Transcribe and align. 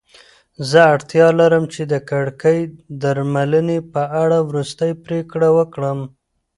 زه 0.69 0.79
اړتیا 0.93 1.27
لرم 1.39 1.63
چې 1.73 1.81
د 1.91 1.93
کړکۍ 2.09 2.59
درملنې 3.01 3.79
په 3.93 4.01
اړه 4.21 4.37
وروستۍ 4.49 4.91
پریکړه 5.05 5.49
وکړم. 5.57 5.99